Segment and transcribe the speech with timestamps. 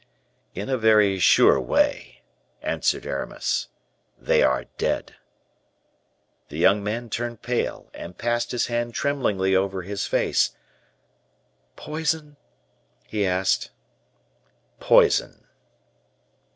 [0.55, 2.23] "In a very sure way,"
[2.63, 3.67] answered Aramis
[4.17, 5.13] "they are dead."
[6.49, 10.55] The young man turned pale, and passed his hand tremblingly over his face.
[11.75, 12.37] "Poison?"
[13.05, 13.69] he asked.
[14.79, 15.45] "Poison."